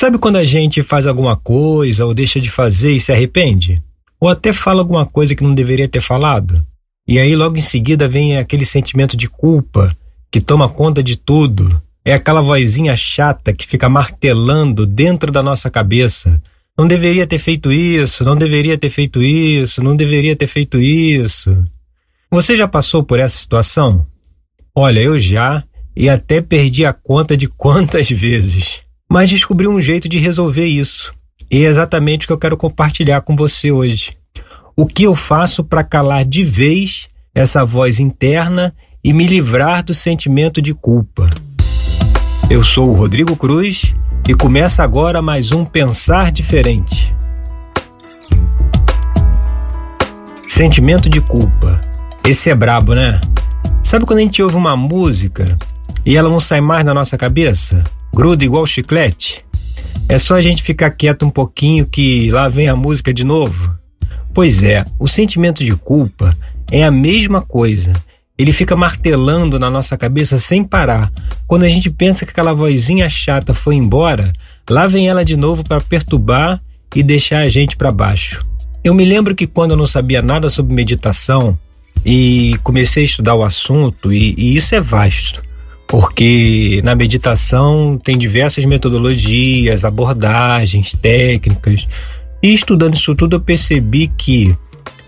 [0.00, 3.82] Sabe quando a gente faz alguma coisa ou deixa de fazer e se arrepende?
[4.18, 6.64] Ou até fala alguma coisa que não deveria ter falado?
[7.06, 9.94] E aí logo em seguida vem aquele sentimento de culpa
[10.30, 11.82] que toma conta de tudo.
[12.02, 16.40] É aquela vozinha chata que fica martelando dentro da nossa cabeça.
[16.78, 21.62] Não deveria ter feito isso, não deveria ter feito isso, não deveria ter feito isso.
[22.30, 24.06] Você já passou por essa situação?
[24.74, 25.62] Olha, eu já
[25.94, 28.80] e até perdi a conta de quantas vezes.
[29.12, 31.12] Mas descobri um jeito de resolver isso.
[31.50, 34.12] E é exatamente o que eu quero compartilhar com você hoje.
[34.76, 39.92] O que eu faço para calar de vez essa voz interna e me livrar do
[39.92, 41.28] sentimento de culpa.
[42.48, 43.96] Eu sou o Rodrigo Cruz
[44.28, 47.12] e começa agora mais um Pensar Diferente.
[50.46, 51.80] Sentimento de culpa.
[52.24, 53.20] Esse é brabo, né?
[53.82, 55.58] Sabe quando a gente ouve uma música
[56.06, 57.82] e ela não sai mais da nossa cabeça?
[58.12, 59.44] Gruda igual chiclete?
[60.08, 63.74] É só a gente ficar quieto um pouquinho que lá vem a música de novo.
[64.34, 66.36] Pois é, o sentimento de culpa
[66.70, 67.92] é a mesma coisa.
[68.36, 71.12] Ele fica martelando na nossa cabeça sem parar.
[71.46, 74.32] Quando a gente pensa que aquela vozinha chata foi embora,
[74.68, 76.60] lá vem ela de novo para perturbar
[76.94, 78.44] e deixar a gente para baixo.
[78.82, 81.56] Eu me lembro que quando eu não sabia nada sobre meditação
[82.04, 85.42] e comecei a estudar o assunto, e, e isso é vasto,
[85.90, 91.88] porque na meditação tem diversas metodologias, abordagens, técnicas,
[92.40, 94.56] e estudando isso tudo eu percebi que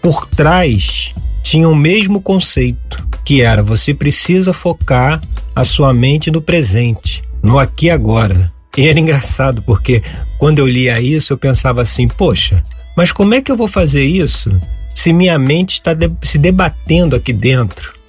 [0.00, 5.20] por trás tinha o mesmo conceito, que era você precisa focar
[5.54, 8.50] a sua mente no presente, no aqui e agora.
[8.74, 10.02] E era engraçado porque
[10.38, 12.64] quando eu lia isso eu pensava assim, poxa,
[12.96, 14.50] mas como é que eu vou fazer isso
[14.94, 17.99] se minha mente está de se debatendo aqui dentro?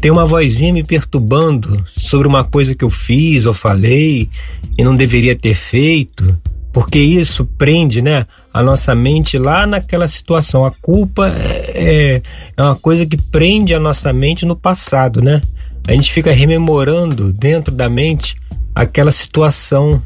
[0.00, 4.28] Tem uma vozinha me perturbando sobre uma coisa que eu fiz ou falei
[4.76, 6.38] e não deveria ter feito
[6.76, 10.62] porque isso prende né, a nossa mente lá naquela situação.
[10.62, 11.26] A culpa
[11.74, 12.20] é,
[12.54, 15.40] é uma coisa que prende a nossa mente no passado, né?
[15.88, 18.34] A gente fica rememorando dentro da mente
[18.74, 20.02] aquela situação,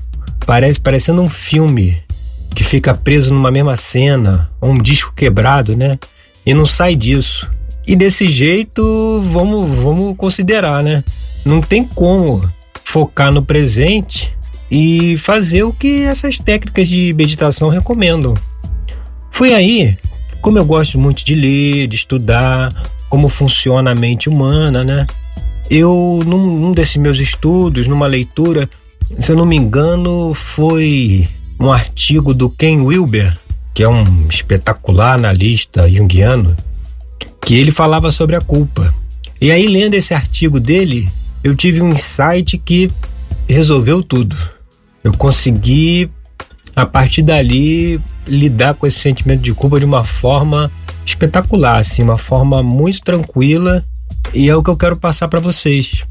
[0.47, 2.01] parece parecendo um filme
[2.55, 5.99] que fica preso numa mesma cena, um disco quebrado, né?
[6.47, 7.51] E não sai disso.
[7.87, 11.03] E desse jeito, vamos, vamos considerar, né?
[11.45, 12.49] Não tem como
[12.85, 14.37] focar no presente
[14.71, 18.35] e fazer o que essas técnicas de meditação recomendam.
[19.31, 19.97] Foi aí,
[20.41, 22.73] como eu gosto muito de ler, de estudar
[23.09, 25.07] como funciona a mente humana, né?
[25.69, 28.69] Eu, num, num desses meus estudos, numa leitura,
[29.19, 33.37] se eu não me engano, foi um artigo do Ken Wilber,
[33.75, 36.57] que é um espetacular analista junguiano,
[37.45, 38.95] que ele falava sobre a culpa.
[39.41, 41.09] E aí, lendo esse artigo dele,
[41.43, 42.91] eu tive um insight que
[43.49, 44.37] resolveu tudo
[45.03, 46.11] eu consegui,
[46.75, 50.71] a partir dali, lidar com esse sentimento de culpa de uma forma
[51.05, 53.85] espetacular, assim, uma forma muito tranquila
[54.35, 56.05] e é o que eu quero passar para vocês.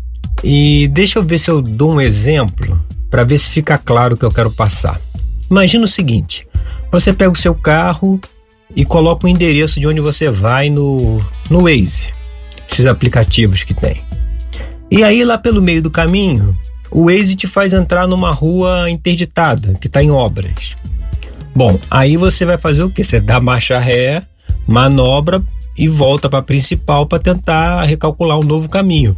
[0.43, 2.79] E deixa eu ver se eu dou um exemplo
[3.09, 4.99] para ver se fica claro o que eu quero passar.
[5.49, 6.47] Imagina o seguinte:
[6.91, 8.19] você pega o seu carro
[8.75, 12.13] e coloca o endereço de onde você vai no, no Waze,
[12.69, 14.01] esses aplicativos que tem.
[14.91, 16.57] E aí, lá pelo meio do caminho,
[16.91, 20.75] o Waze te faz entrar numa rua interditada, que está em obras.
[21.55, 23.03] Bom, aí você vai fazer o quê?
[23.03, 24.23] Você dá marcha ré,
[24.67, 25.43] manobra
[25.77, 29.17] e volta para a principal para tentar recalcular um novo caminho.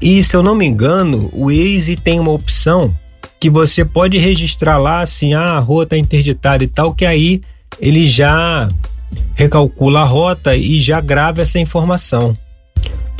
[0.00, 2.94] E se eu não me engano, o Waze tem uma opção
[3.38, 7.40] que você pode registrar lá assim, ah, a rua está interditada e tal, que aí
[7.80, 8.68] ele já
[9.34, 12.36] recalcula a rota e já grava essa informação.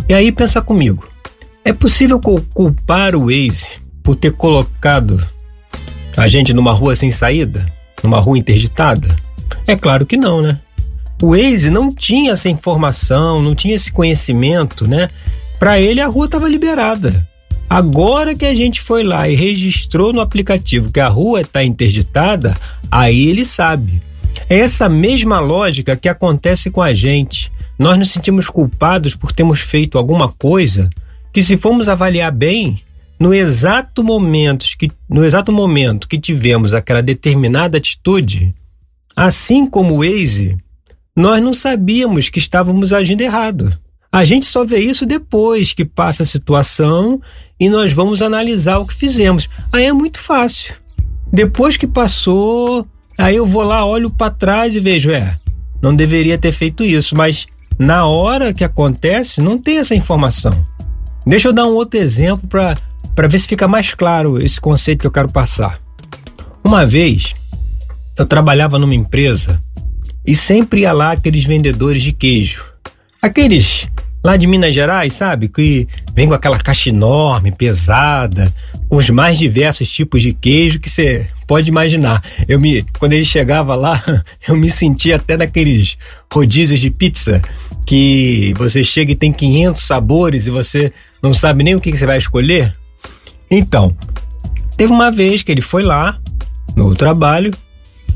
[0.08, 1.08] E aí pensa comigo,
[1.64, 5.24] é possível culpar o Waze por ter colocado
[6.16, 7.64] a gente numa rua sem saída?
[8.02, 9.08] Numa rua interditada?
[9.66, 10.60] É claro que não, né?
[11.22, 15.08] O Waze não tinha essa informação, não tinha esse conhecimento, né?
[15.58, 17.26] Para ele a rua estava liberada.
[17.70, 22.56] Agora que a gente foi lá e registrou no aplicativo que a rua está interditada,
[22.90, 24.02] aí ele sabe.
[24.52, 27.50] É essa mesma lógica que acontece com a gente.
[27.78, 30.90] Nós nos sentimos culpados por termos feito alguma coisa
[31.32, 32.78] que, se formos avaliar bem,
[33.18, 38.54] no exato momento que, no exato momento que tivemos aquela determinada atitude,
[39.16, 40.58] assim como o Waze,
[41.16, 43.74] nós não sabíamos que estávamos agindo errado.
[44.12, 47.18] A gente só vê isso depois que passa a situação
[47.58, 49.48] e nós vamos analisar o que fizemos.
[49.72, 50.74] Aí é muito fácil.
[51.32, 52.86] Depois que passou,
[53.18, 55.34] aí eu vou lá, olho para trás e vejo, é,
[55.80, 57.46] não deveria ter feito isso, mas
[57.78, 60.52] na hora que acontece, não tem essa informação.
[61.26, 65.06] Deixa eu dar um outro exemplo para ver se fica mais claro esse conceito que
[65.06, 65.80] eu quero passar.
[66.64, 67.34] Uma vez,
[68.18, 69.60] eu trabalhava numa empresa
[70.26, 72.64] e sempre ia lá aqueles vendedores de queijo.
[73.20, 73.88] Aqueles
[74.22, 75.48] lá de Minas Gerais, sabe?
[75.48, 78.52] Que vem com aquela caixa enorme, pesada,
[78.88, 82.22] com os mais diversos tipos de queijo que você pode imaginar.
[82.48, 84.02] Eu me, quando ele chegava lá,
[84.46, 85.96] eu me sentia até naqueles
[86.32, 87.42] rodízios de pizza
[87.86, 90.92] que você chega e tem 500 sabores e você
[91.22, 92.74] não sabe nem o que, que você vai escolher.
[93.50, 93.94] Então,
[94.76, 96.18] teve uma vez que ele foi lá
[96.76, 97.50] no trabalho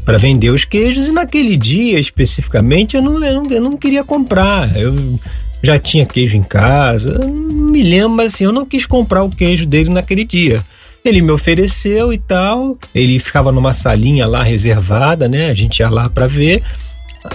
[0.05, 4.05] para vender os queijos e naquele dia especificamente eu não, eu não, eu não queria
[4.05, 4.75] comprar.
[4.76, 5.19] Eu
[5.67, 9.31] já tinha queijo em casa, não me lembro, mas assim, eu não quis comprar o
[9.31, 10.65] queijo dele naquele dia.
[11.05, 15.51] Ele me ofereceu e tal, ele ficava numa salinha lá reservada, né?
[15.51, 16.63] A gente ia lá para ver.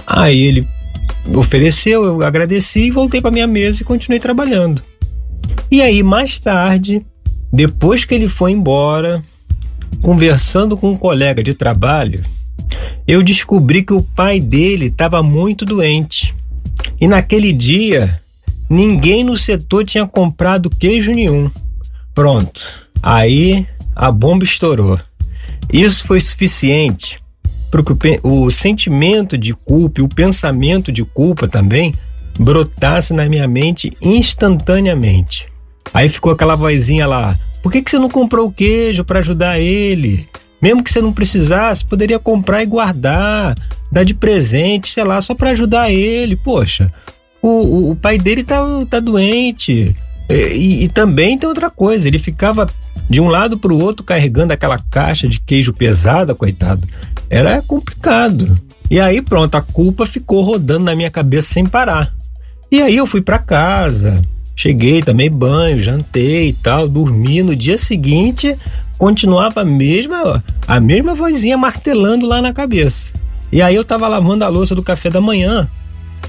[0.06, 0.66] Aí ele
[1.34, 4.82] ofereceu, eu agradeci e voltei para minha mesa e continuei trabalhando.
[5.70, 7.04] E aí mais tarde,
[7.52, 9.22] depois que ele foi embora,
[10.02, 12.22] conversando com um colega de trabalho,
[13.06, 16.34] eu descobri que o pai dele estava muito doente.
[17.00, 18.21] E naquele dia,
[18.72, 21.50] ninguém no setor tinha comprado queijo nenhum.
[22.14, 22.88] Pronto.
[23.02, 24.98] Aí a bomba estourou.
[25.72, 27.20] Isso foi suficiente
[27.70, 31.94] para que o sentimento de culpa e o pensamento de culpa também
[32.38, 35.46] brotasse na minha mente instantaneamente.
[35.92, 39.60] Aí ficou aquela vozinha lá: por que, que você não comprou o queijo para ajudar
[39.60, 40.26] ele?
[40.60, 43.54] Mesmo que você não precisasse, poderia comprar e guardar,
[43.90, 46.36] dar de presente, sei lá, só para ajudar ele.
[46.36, 46.92] Poxa,
[47.42, 49.94] o, o, o, pai dele tá, tá doente.
[50.30, 52.66] E, e, também tem outra coisa, ele ficava
[53.10, 56.88] de um lado para o outro carregando aquela caixa de queijo pesada, coitado.
[57.28, 58.58] Era complicado.
[58.90, 62.14] E aí pronto, a culpa ficou rodando na minha cabeça sem parar.
[62.70, 64.22] E aí eu fui para casa,
[64.56, 67.42] cheguei, tomei banho, jantei e tal, dormi.
[67.42, 68.56] No dia seguinte,
[68.96, 73.12] continuava a mesma, a mesma vozinha martelando lá na cabeça.
[73.50, 75.68] E aí eu tava lavando a louça do café da manhã,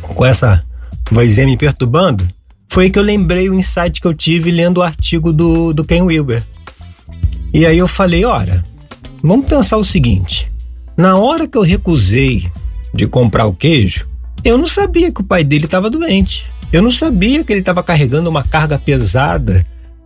[0.02, 0.62] com essa
[1.12, 2.28] vozinha me perturbando.
[2.70, 6.02] Foi que eu lembrei o insight que eu tive lendo o artigo do, do Ken
[6.02, 6.44] Wilber.
[7.54, 8.64] E aí eu falei, ora,
[9.22, 10.52] vamos pensar o seguinte.
[10.98, 12.50] Na hora que eu recusei
[12.94, 14.08] de comprar o queijo,
[14.44, 16.46] eu não sabia que o pai dele estava doente.
[16.72, 19.64] Eu não sabia que ele estava carregando uma carga pesada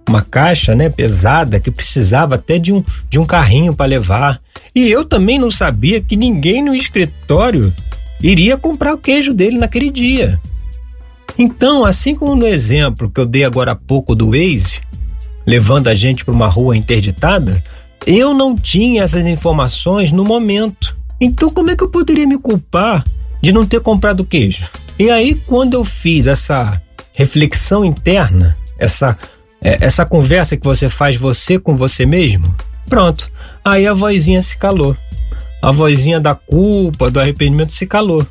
[0.08, 4.40] uma caixa, né, pesada que precisava até de um, de um carrinho para levar.
[4.74, 7.74] E eu também não sabia que ninguém no escritório
[8.22, 10.40] iria comprar o queijo dele naquele dia.
[11.38, 14.82] Então, assim como no exemplo que eu dei agora há pouco do Waze,
[15.46, 17.64] levando a gente para uma rua interditada,
[18.06, 20.98] eu não tinha essas informações no momento.
[21.20, 23.04] Então, como é que eu poderia me culpar
[23.42, 24.68] de não ter comprado queijo?
[24.98, 26.82] E aí, quando eu fiz essa
[27.14, 29.18] reflexão interna, essa
[29.62, 32.56] é, essa conversa que você faz você com você mesmo,
[32.88, 33.32] pronto.
[33.64, 34.96] Aí a vozinha se calou.
[35.62, 38.26] A vozinha da culpa, do arrependimento se calou.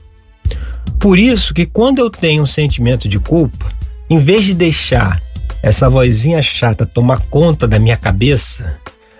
[0.98, 3.66] Por isso que quando eu tenho um sentimento de culpa,
[4.08, 5.20] em vez de deixar
[5.62, 8.78] essa vozinha chata tomar conta da minha cabeça,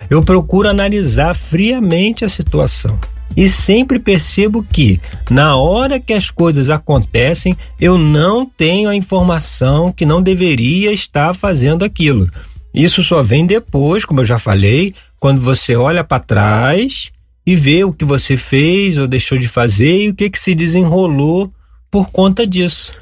[0.09, 2.99] eu procuro analisar friamente a situação.
[3.37, 9.93] E sempre percebo que, na hora que as coisas acontecem, eu não tenho a informação
[9.93, 12.29] que não deveria estar fazendo aquilo.
[12.73, 17.11] Isso só vem depois, como eu já falei, quando você olha para trás
[17.47, 20.55] e vê o que você fez ou deixou de fazer e o que, que se
[20.55, 21.53] desenrolou
[21.97, 22.93] por conta disso.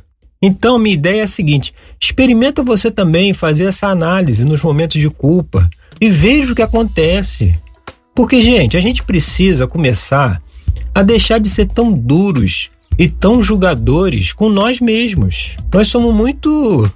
[0.41, 5.11] Então, minha ideia é a seguinte: experimenta você também fazer essa análise nos momentos de
[5.11, 5.69] culpa
[6.01, 7.59] e veja o que acontece.
[8.15, 10.41] Porque, gente, a gente precisa começar
[10.95, 15.57] a deixar de ser tão duros e tão julgadores com nós mesmos.
[15.73, 16.89] Nós somos muito.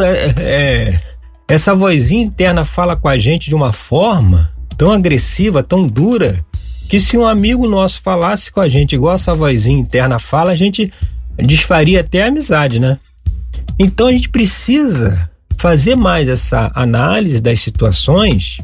[0.00, 1.00] É, é,
[1.48, 6.44] essa vozinha interna fala com a gente de uma forma tão agressiva, tão dura,
[6.88, 10.56] que se um amigo nosso falasse com a gente igual essa vozinha interna fala, a
[10.56, 10.92] gente
[11.38, 12.98] desfaria até a amizade, né?
[13.78, 18.58] Então a gente precisa fazer mais essa análise das situações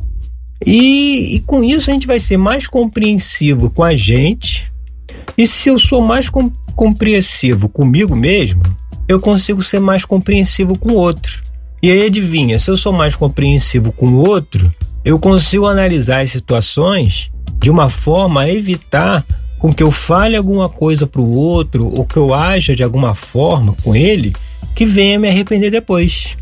[0.65, 4.71] e, e, com isso a gente vai ser mais compreensivo com a gente.
[5.37, 8.63] E se eu sou mais com, compreensivo comigo mesmo,
[9.09, 11.43] eu consigo ser mais compreensivo com o outro.
[11.83, 14.71] E aí adivinha, se eu sou mais compreensivo com o outro,
[15.03, 19.25] eu consigo analisar as situações de uma forma a evitar
[19.61, 23.15] com que eu fale alguma coisa para o outro ou que eu haja de alguma
[23.15, 24.35] forma com ele
[24.75, 26.37] que venha me arrepender depois.